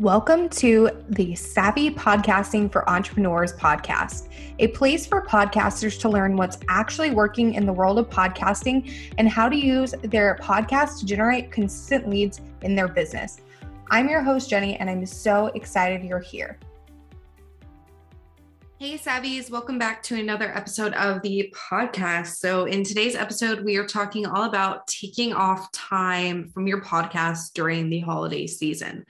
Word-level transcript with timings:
Welcome 0.00 0.48
to 0.60 0.88
the 1.10 1.34
Savvy 1.34 1.90
Podcasting 1.90 2.72
for 2.72 2.88
Entrepreneurs 2.88 3.52
podcast, 3.52 4.28
a 4.58 4.68
place 4.68 5.04
for 5.04 5.26
podcasters 5.26 6.00
to 6.00 6.08
learn 6.08 6.38
what's 6.38 6.56
actually 6.70 7.10
working 7.10 7.52
in 7.52 7.66
the 7.66 7.72
world 7.74 7.98
of 7.98 8.08
podcasting 8.08 8.90
and 9.18 9.28
how 9.28 9.46
to 9.46 9.54
use 9.54 9.94
their 10.04 10.38
podcast 10.40 11.00
to 11.00 11.04
generate 11.04 11.52
consistent 11.52 12.08
leads 12.08 12.40
in 12.62 12.74
their 12.74 12.88
business. 12.88 13.42
I'm 13.90 14.08
your 14.08 14.22
host, 14.22 14.48
Jenny, 14.48 14.74
and 14.76 14.88
I'm 14.88 15.04
so 15.04 15.48
excited 15.48 16.02
you're 16.02 16.18
here. 16.18 16.58
Hey, 18.78 18.96
Savvies, 18.96 19.50
welcome 19.50 19.78
back 19.78 20.02
to 20.04 20.18
another 20.18 20.56
episode 20.56 20.94
of 20.94 21.20
the 21.20 21.54
podcast. 21.54 22.36
So, 22.36 22.64
in 22.64 22.84
today's 22.84 23.16
episode, 23.16 23.62
we 23.62 23.76
are 23.76 23.86
talking 23.86 24.24
all 24.24 24.44
about 24.44 24.86
taking 24.86 25.34
off 25.34 25.70
time 25.72 26.48
from 26.54 26.66
your 26.66 26.80
podcast 26.80 27.52
during 27.52 27.90
the 27.90 28.00
holiday 28.00 28.46
season. 28.46 29.04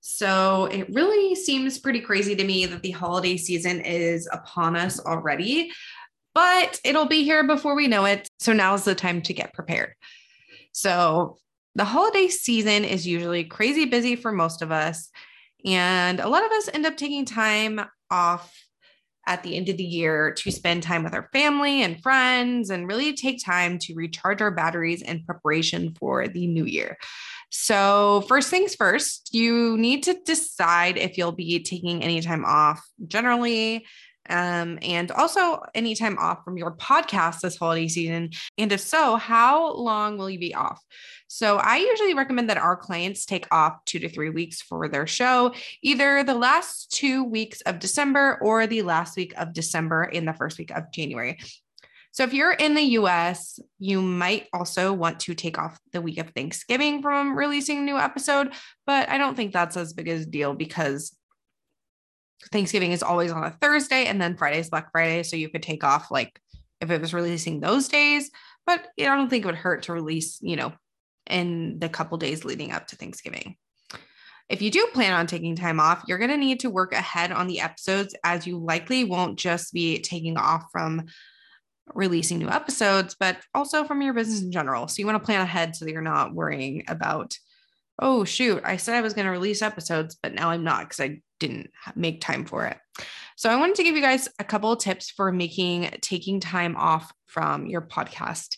So 0.00 0.66
it 0.66 0.88
really 0.94 1.34
seems 1.34 1.78
pretty 1.78 2.00
crazy 2.00 2.34
to 2.36 2.44
me 2.44 2.66
that 2.66 2.82
the 2.82 2.92
holiday 2.92 3.36
season 3.36 3.80
is 3.80 4.28
upon 4.32 4.76
us 4.76 5.00
already, 5.00 5.72
but 6.34 6.80
it'll 6.84 7.06
be 7.06 7.24
here 7.24 7.46
before 7.46 7.74
we 7.74 7.88
know 7.88 8.04
it. 8.04 8.28
So 8.38 8.52
now's 8.52 8.84
the 8.84 8.94
time 8.94 9.22
to 9.22 9.32
get 9.32 9.54
prepared. 9.54 9.94
So 10.72 11.38
the 11.74 11.84
holiday 11.84 12.28
season 12.28 12.84
is 12.84 13.06
usually 13.06 13.44
crazy 13.44 13.84
busy 13.84 14.16
for 14.16 14.32
most 14.32 14.62
of 14.62 14.70
us. 14.72 15.10
And 15.64 16.20
a 16.20 16.28
lot 16.28 16.44
of 16.44 16.52
us 16.52 16.68
end 16.72 16.86
up 16.86 16.96
taking 16.96 17.24
time 17.24 17.80
off 18.10 18.54
at 19.26 19.42
the 19.42 19.56
end 19.56 19.68
of 19.68 19.76
the 19.76 19.84
year 19.84 20.32
to 20.32 20.50
spend 20.50 20.82
time 20.82 21.04
with 21.04 21.12
our 21.12 21.28
family 21.32 21.82
and 21.82 22.02
friends 22.02 22.70
and 22.70 22.88
really 22.88 23.12
take 23.12 23.44
time 23.44 23.78
to 23.78 23.94
recharge 23.94 24.40
our 24.40 24.50
batteries 24.50 25.02
in 25.02 25.22
preparation 25.24 25.94
for 25.98 26.26
the 26.28 26.46
new 26.46 26.64
year. 26.64 26.96
So, 27.50 28.24
first 28.28 28.50
things 28.50 28.74
first, 28.74 29.30
you 29.32 29.76
need 29.78 30.02
to 30.04 30.18
decide 30.24 30.98
if 30.98 31.16
you'll 31.16 31.32
be 31.32 31.62
taking 31.62 32.02
any 32.02 32.20
time 32.20 32.44
off 32.44 32.80
generally. 33.06 33.86
Um, 34.30 34.78
and 34.82 35.10
also 35.10 35.62
any 35.74 35.94
time 35.94 36.18
off 36.18 36.44
from 36.44 36.58
your 36.58 36.72
podcast 36.72 37.40
this 37.40 37.56
holiday 37.56 37.88
season. 37.88 38.30
And 38.58 38.70
if 38.72 38.80
so, 38.80 39.16
how 39.16 39.72
long 39.72 40.18
will 40.18 40.28
you 40.28 40.38
be 40.38 40.54
off? 40.54 40.84
So 41.28 41.58
I 41.58 41.76
usually 41.76 42.14
recommend 42.14 42.48
that 42.50 42.56
our 42.56 42.76
clients 42.76 43.26
take 43.26 43.46
off 43.50 43.84
two 43.84 43.98
to 44.00 44.08
three 44.08 44.30
weeks 44.30 44.62
for 44.62 44.88
their 44.88 45.06
show, 45.06 45.54
either 45.82 46.24
the 46.24 46.34
last 46.34 46.90
two 46.90 47.24
weeks 47.24 47.60
of 47.62 47.78
December 47.78 48.38
or 48.42 48.66
the 48.66 48.82
last 48.82 49.16
week 49.16 49.34
of 49.36 49.52
December 49.52 50.04
in 50.04 50.24
the 50.24 50.32
first 50.32 50.58
week 50.58 50.70
of 50.70 50.90
January. 50.92 51.38
So 52.18 52.24
if 52.24 52.34
you're 52.34 52.50
in 52.50 52.74
the 52.74 52.82
US, 52.82 53.60
you 53.78 54.02
might 54.02 54.48
also 54.52 54.92
want 54.92 55.20
to 55.20 55.36
take 55.36 55.56
off 55.56 55.78
the 55.92 56.00
week 56.00 56.18
of 56.18 56.30
Thanksgiving 56.30 57.00
from 57.00 57.38
releasing 57.38 57.78
a 57.78 57.82
new 57.82 57.96
episode, 57.96 58.54
but 58.88 59.08
I 59.08 59.18
don't 59.18 59.36
think 59.36 59.52
that's 59.52 59.76
as 59.76 59.92
big 59.92 60.08
a 60.08 60.24
deal 60.24 60.52
because 60.52 61.16
Thanksgiving 62.50 62.90
is 62.90 63.04
always 63.04 63.30
on 63.30 63.44
a 63.44 63.56
Thursday 63.60 64.06
and 64.06 64.20
then 64.20 64.36
Friday's 64.36 64.68
Black 64.68 64.90
Friday. 64.90 65.22
So 65.22 65.36
you 65.36 65.48
could 65.48 65.62
take 65.62 65.84
off 65.84 66.10
like 66.10 66.40
if 66.80 66.90
it 66.90 67.00
was 67.00 67.14
releasing 67.14 67.60
those 67.60 67.86
days, 67.86 68.32
but 68.66 68.84
I 68.98 69.04
don't 69.04 69.30
think 69.30 69.44
it 69.44 69.46
would 69.46 69.54
hurt 69.54 69.84
to 69.84 69.92
release, 69.92 70.40
you 70.42 70.56
know, 70.56 70.72
in 71.30 71.78
the 71.78 71.88
couple 71.88 72.18
days 72.18 72.44
leading 72.44 72.72
up 72.72 72.88
to 72.88 72.96
Thanksgiving. 72.96 73.54
If 74.48 74.60
you 74.60 74.72
do 74.72 74.88
plan 74.92 75.12
on 75.12 75.28
taking 75.28 75.54
time 75.54 75.78
off, 75.78 76.02
you're 76.08 76.18
going 76.18 76.30
to 76.30 76.36
need 76.36 76.58
to 76.60 76.70
work 76.70 76.92
ahead 76.92 77.30
on 77.30 77.46
the 77.46 77.60
episodes 77.60 78.12
as 78.24 78.44
you 78.44 78.58
likely 78.58 79.04
won't 79.04 79.38
just 79.38 79.72
be 79.72 80.00
taking 80.00 80.36
off 80.36 80.64
from 80.72 81.04
releasing 81.94 82.38
new 82.38 82.48
episodes, 82.48 83.16
but 83.18 83.38
also 83.54 83.84
from 83.84 84.02
your 84.02 84.14
business 84.14 84.42
in 84.42 84.52
general. 84.52 84.88
So 84.88 85.00
you 85.00 85.06
want 85.06 85.20
to 85.20 85.24
plan 85.24 85.40
ahead 85.40 85.76
so 85.76 85.84
that 85.84 85.92
you're 85.92 86.02
not 86.02 86.34
worrying 86.34 86.84
about, 86.88 87.36
oh, 87.98 88.24
shoot, 88.24 88.62
I 88.64 88.76
said 88.76 88.94
I 88.94 89.00
was 89.00 89.14
going 89.14 89.26
to 89.26 89.32
release 89.32 89.62
episodes, 89.62 90.16
but 90.22 90.34
now 90.34 90.50
I'm 90.50 90.64
not 90.64 90.88
because 90.88 91.00
I 91.00 91.20
didn't 91.40 91.70
make 91.94 92.20
time 92.20 92.44
for 92.44 92.66
it. 92.66 92.76
So 93.36 93.48
I 93.48 93.56
wanted 93.56 93.76
to 93.76 93.84
give 93.84 93.94
you 93.94 94.02
guys 94.02 94.28
a 94.38 94.44
couple 94.44 94.72
of 94.72 94.80
tips 94.80 95.10
for 95.10 95.30
making 95.30 95.90
taking 96.00 96.40
time 96.40 96.74
off 96.76 97.12
from 97.26 97.66
your 97.66 97.82
podcast 97.82 98.56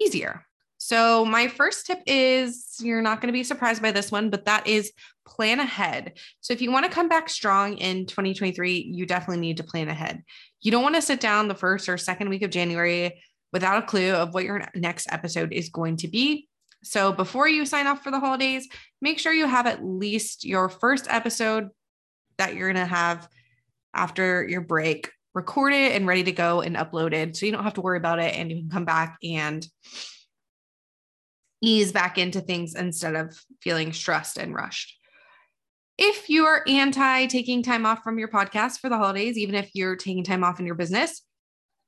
easier. 0.00 0.44
So, 0.84 1.24
my 1.24 1.48
first 1.48 1.86
tip 1.86 2.02
is 2.04 2.76
you're 2.78 3.00
not 3.00 3.22
going 3.22 3.28
to 3.28 3.32
be 3.32 3.42
surprised 3.42 3.80
by 3.80 3.90
this 3.90 4.12
one, 4.12 4.28
but 4.28 4.44
that 4.44 4.66
is 4.66 4.92
plan 5.26 5.58
ahead. 5.58 6.18
So, 6.42 6.52
if 6.52 6.60
you 6.60 6.70
want 6.70 6.84
to 6.84 6.92
come 6.92 7.08
back 7.08 7.30
strong 7.30 7.78
in 7.78 8.04
2023, 8.04 8.90
you 8.92 9.06
definitely 9.06 9.40
need 9.40 9.56
to 9.56 9.64
plan 9.64 9.88
ahead. 9.88 10.22
You 10.60 10.70
don't 10.70 10.82
want 10.82 10.96
to 10.96 11.00
sit 11.00 11.20
down 11.20 11.48
the 11.48 11.54
first 11.54 11.88
or 11.88 11.96
second 11.96 12.28
week 12.28 12.42
of 12.42 12.50
January 12.50 13.18
without 13.50 13.82
a 13.82 13.86
clue 13.86 14.12
of 14.12 14.34
what 14.34 14.44
your 14.44 14.62
next 14.74 15.10
episode 15.10 15.54
is 15.54 15.70
going 15.70 15.96
to 15.96 16.08
be. 16.08 16.48
So, 16.82 17.12
before 17.12 17.48
you 17.48 17.64
sign 17.64 17.86
off 17.86 18.04
for 18.04 18.10
the 18.10 18.20
holidays, 18.20 18.68
make 19.00 19.18
sure 19.18 19.32
you 19.32 19.46
have 19.46 19.66
at 19.66 19.82
least 19.82 20.44
your 20.44 20.68
first 20.68 21.06
episode 21.08 21.70
that 22.36 22.56
you're 22.56 22.70
going 22.70 22.86
to 22.86 22.94
have 22.94 23.26
after 23.94 24.46
your 24.46 24.60
break 24.60 25.10
recorded 25.32 25.92
and 25.92 26.06
ready 26.06 26.24
to 26.24 26.32
go 26.32 26.60
and 26.60 26.76
uploaded. 26.76 27.36
So, 27.36 27.46
you 27.46 27.52
don't 27.52 27.64
have 27.64 27.72
to 27.74 27.80
worry 27.80 27.96
about 27.96 28.18
it 28.18 28.34
and 28.34 28.50
you 28.50 28.58
can 28.58 28.68
come 28.68 28.84
back 28.84 29.16
and 29.22 29.66
ease 31.64 31.92
back 31.92 32.18
into 32.18 32.40
things 32.40 32.74
instead 32.74 33.14
of 33.14 33.38
feeling 33.60 33.92
stressed 33.92 34.36
and 34.36 34.54
rushed. 34.54 34.98
If 35.96 36.28
you 36.28 36.46
are 36.46 36.64
anti 36.66 37.26
taking 37.26 37.62
time 37.62 37.86
off 37.86 38.02
from 38.02 38.18
your 38.18 38.28
podcast 38.28 38.80
for 38.80 38.88
the 38.88 38.98
holidays, 38.98 39.38
even 39.38 39.54
if 39.54 39.70
you're 39.74 39.96
taking 39.96 40.24
time 40.24 40.42
off 40.42 40.58
in 40.58 40.66
your 40.66 40.74
business, 40.74 41.22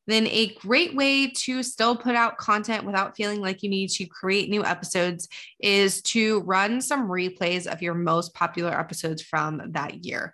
then 0.07 0.27
a 0.29 0.55
great 0.55 0.95
way 0.95 1.29
to 1.29 1.63
still 1.63 1.97
put 1.97 2.15
out 2.15 2.39
content 2.39 2.85
without 2.85 3.17
feeling 3.17 3.41
like 3.41 3.63
you 3.63 3.69
need 3.69 3.91
to 3.91 4.07
create 4.07 4.49
new 4.49 4.65
episodes 4.65 5.29
is 5.59 6.01
to 6.03 6.41
run 6.43 6.81
some 6.81 7.09
replays 7.09 7.67
of 7.67 7.83
your 7.83 7.95
most 7.95 8.33
popular 8.33 8.71
episodes 8.79 9.23
from 9.23 9.61
that 9.73 10.05
year. 10.05 10.33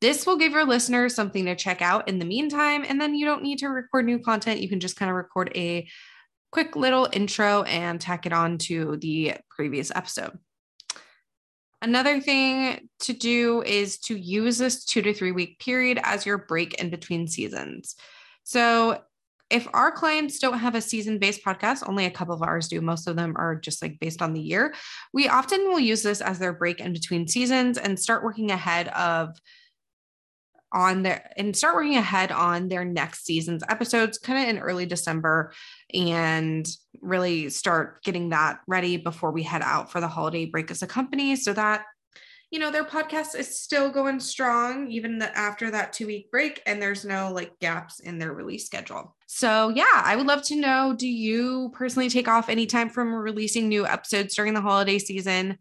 This 0.00 0.24
will 0.24 0.36
give 0.36 0.52
your 0.52 0.64
listeners 0.64 1.14
something 1.14 1.44
to 1.44 1.56
check 1.56 1.82
out 1.82 2.08
in 2.08 2.18
the 2.18 2.24
meantime, 2.24 2.84
and 2.88 3.00
then 3.00 3.14
you 3.14 3.26
don't 3.26 3.42
need 3.42 3.58
to 3.58 3.68
record 3.68 4.06
new 4.06 4.18
content. 4.18 4.60
You 4.60 4.68
can 4.68 4.80
just 4.80 4.96
kind 4.96 5.10
of 5.10 5.16
record 5.16 5.50
a 5.54 5.88
quick 6.50 6.76
little 6.76 7.08
intro 7.12 7.62
and 7.62 8.00
tack 8.00 8.26
it 8.26 8.32
on 8.32 8.58
to 8.58 8.96
the 8.96 9.34
previous 9.50 9.90
episode. 9.94 10.38
Another 11.82 12.20
thing 12.20 12.88
to 13.00 13.12
do 13.12 13.62
is 13.62 13.98
to 14.00 14.18
use 14.18 14.58
this 14.58 14.84
two 14.84 15.00
to 15.02 15.14
three 15.14 15.32
week 15.32 15.58
period 15.58 15.98
as 16.02 16.26
your 16.26 16.38
break 16.38 16.74
in 16.74 16.90
between 16.90 17.26
seasons. 17.26 17.96
So, 18.44 19.02
if 19.48 19.66
our 19.74 19.90
clients 19.90 20.38
don't 20.38 20.58
have 20.58 20.76
a 20.76 20.80
season 20.80 21.18
based 21.18 21.44
podcast, 21.44 21.88
only 21.88 22.06
a 22.06 22.10
couple 22.10 22.34
of 22.34 22.42
ours 22.42 22.68
do, 22.68 22.80
most 22.80 23.08
of 23.08 23.16
them 23.16 23.34
are 23.36 23.56
just 23.56 23.82
like 23.82 23.98
based 23.98 24.22
on 24.22 24.32
the 24.32 24.40
year. 24.40 24.74
We 25.12 25.28
often 25.28 25.64
will 25.64 25.80
use 25.80 26.04
this 26.04 26.20
as 26.20 26.38
their 26.38 26.52
break 26.52 26.78
in 26.78 26.92
between 26.92 27.26
seasons 27.26 27.76
and 27.76 27.98
start 27.98 28.22
working 28.22 28.52
ahead 28.52 28.88
of 28.88 29.36
on 30.72 31.02
their 31.02 31.30
and 31.36 31.56
start 31.56 31.74
working 31.74 31.96
ahead 31.96 32.30
on 32.30 32.68
their 32.68 32.84
next 32.84 33.24
season's 33.24 33.62
episodes 33.68 34.18
kind 34.18 34.42
of 34.42 34.48
in 34.48 34.62
early 34.62 34.86
December 34.86 35.52
and 35.92 36.68
really 37.00 37.48
start 37.50 38.02
getting 38.04 38.30
that 38.30 38.60
ready 38.66 38.96
before 38.96 39.32
we 39.32 39.42
head 39.42 39.62
out 39.62 39.90
for 39.90 40.00
the 40.00 40.08
holiday 40.08 40.46
break 40.46 40.70
as 40.70 40.82
a 40.82 40.86
company 40.86 41.36
so 41.36 41.52
that 41.52 41.84
you 42.50 42.58
know 42.58 42.70
their 42.70 42.84
podcast 42.84 43.36
is 43.36 43.60
still 43.60 43.90
going 43.90 44.18
strong 44.18 44.90
even 44.90 45.18
the, 45.18 45.36
after 45.38 45.70
that 45.70 45.92
2 45.92 46.06
week 46.06 46.30
break 46.30 46.60
and 46.66 46.82
there's 46.82 47.04
no 47.04 47.32
like 47.32 47.58
gaps 47.60 48.00
in 48.00 48.18
their 48.18 48.32
release 48.32 48.66
schedule. 48.66 49.16
So 49.26 49.68
yeah, 49.68 49.84
I 49.94 50.16
would 50.16 50.26
love 50.26 50.42
to 50.44 50.56
know 50.56 50.94
do 50.96 51.08
you 51.08 51.70
personally 51.72 52.08
take 52.08 52.26
off 52.26 52.48
any 52.48 52.66
time 52.66 52.90
from 52.90 53.14
releasing 53.14 53.68
new 53.68 53.86
episodes 53.86 54.34
during 54.34 54.54
the 54.54 54.60
holiday 54.60 54.98
season? 54.98 55.58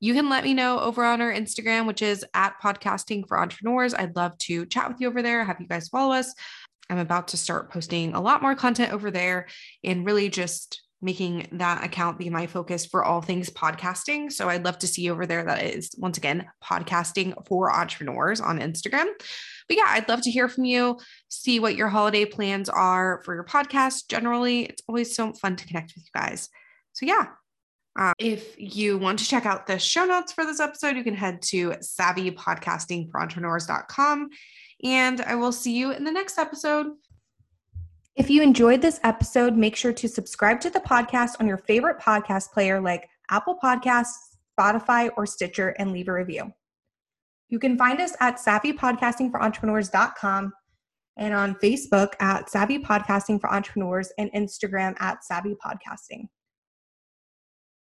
You 0.00 0.14
can 0.14 0.28
let 0.28 0.44
me 0.44 0.54
know 0.54 0.78
over 0.80 1.04
on 1.04 1.20
our 1.20 1.32
Instagram, 1.32 1.86
which 1.86 2.02
is 2.02 2.24
at 2.34 2.60
podcasting 2.62 3.26
for 3.26 3.38
entrepreneurs. 3.38 3.94
I'd 3.94 4.16
love 4.16 4.36
to 4.38 4.66
chat 4.66 4.88
with 4.88 5.00
you 5.00 5.08
over 5.08 5.22
there, 5.22 5.44
have 5.44 5.60
you 5.60 5.66
guys 5.66 5.88
follow 5.88 6.14
us. 6.14 6.34
I'm 6.88 6.98
about 6.98 7.28
to 7.28 7.36
start 7.36 7.72
posting 7.72 8.14
a 8.14 8.20
lot 8.20 8.42
more 8.42 8.54
content 8.54 8.92
over 8.92 9.10
there 9.10 9.46
and 9.82 10.06
really 10.06 10.28
just 10.28 10.82
making 11.02 11.46
that 11.52 11.84
account 11.84 12.18
be 12.18 12.30
my 12.30 12.46
focus 12.46 12.86
for 12.86 13.04
all 13.04 13.20
things 13.20 13.50
podcasting. 13.50 14.32
So 14.32 14.48
I'd 14.48 14.64
love 14.64 14.78
to 14.78 14.86
see 14.86 15.02
you 15.02 15.12
over 15.12 15.26
there. 15.26 15.44
That 15.44 15.62
is 15.62 15.90
once 15.98 16.16
again 16.16 16.46
podcasting 16.64 17.46
for 17.46 17.72
entrepreneurs 17.72 18.40
on 18.40 18.60
Instagram. 18.60 19.06
But 19.68 19.76
yeah, 19.76 19.86
I'd 19.88 20.08
love 20.08 20.22
to 20.22 20.30
hear 20.30 20.48
from 20.48 20.64
you, 20.64 20.98
see 21.28 21.60
what 21.60 21.76
your 21.76 21.88
holiday 21.88 22.24
plans 22.24 22.68
are 22.68 23.20
for 23.24 23.34
your 23.34 23.44
podcast. 23.44 24.08
Generally, 24.08 24.64
it's 24.64 24.82
always 24.88 25.14
so 25.14 25.32
fun 25.32 25.56
to 25.56 25.66
connect 25.66 25.92
with 25.94 26.04
you 26.04 26.20
guys. 26.20 26.48
So 26.94 27.04
yeah, 27.04 27.26
uh, 27.96 28.12
if 28.18 28.54
you 28.58 28.98
want 28.98 29.18
to 29.18 29.24
check 29.24 29.46
out 29.46 29.66
the 29.66 29.78
show 29.78 30.04
notes 30.04 30.30
for 30.32 30.44
this 30.44 30.60
episode, 30.60 30.96
you 30.96 31.04
can 31.04 31.14
head 31.14 31.40
to 31.42 31.70
savvypodcastingforentrepreneurs.com. 31.70 34.28
And 34.84 35.22
I 35.22 35.34
will 35.36 35.52
see 35.52 35.74
you 35.76 35.92
in 35.92 36.04
the 36.04 36.12
next 36.12 36.38
episode. 36.38 36.88
If 38.14 38.28
you 38.30 38.42
enjoyed 38.42 38.82
this 38.82 39.00
episode, 39.02 39.56
make 39.56 39.74
sure 39.76 39.94
to 39.94 40.08
subscribe 40.08 40.60
to 40.60 40.70
the 40.70 40.80
podcast 40.80 41.36
on 41.40 41.46
your 41.46 41.58
favorite 41.58 41.98
podcast 41.98 42.52
player 42.52 42.80
like 42.80 43.08
Apple 43.30 43.58
Podcasts, 43.62 44.36
Spotify, 44.58 45.10
or 45.16 45.26
Stitcher 45.26 45.74
and 45.78 45.92
leave 45.92 46.08
a 46.08 46.12
review. 46.12 46.52
You 47.48 47.58
can 47.58 47.78
find 47.78 48.00
us 48.00 48.14
at 48.20 48.38
savvypodcastingforentrepreneurs.com 48.38 50.52
and 51.18 51.34
on 51.34 51.54
Facebook 51.56 52.12
at 52.20 52.50
Savvy 52.50 52.78
Podcasting 52.78 53.40
for 53.40 53.50
Entrepreneurs 53.50 54.12
and 54.18 54.30
Instagram 54.32 54.94
at 55.00 55.24
Savvy 55.24 55.54
Podcasting. 55.54 56.28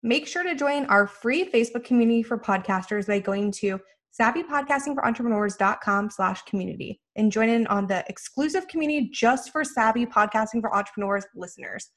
Make 0.04 0.28
sure 0.28 0.44
to 0.44 0.56
join 0.56 0.86
our 0.86 1.06
free 1.06 1.50
Facebook 1.50 1.84
community 1.84 2.24
for 2.24 2.38
podcasters 2.38 3.08
by 3.08 3.20
going 3.20 3.52
to 3.54 3.80
savvypodcastingforentrepreneurs.com 4.20 6.10
slash 6.10 6.42
community 6.44 7.00
and 7.16 7.32
join 7.32 7.50
in 7.50 7.68
on 7.68 7.88
the 7.88 8.04
exclusive 8.10 8.68
community 8.68 9.10
just 9.14 9.52
for 9.52 9.64
savvy 9.64 10.06
podcasting 10.06 10.60
for 10.62 10.76
entrepreneurs 10.76 11.26
listeners. 11.36 11.92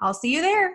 I'll 0.00 0.14
see 0.14 0.34
you 0.34 0.42
there. 0.42 0.72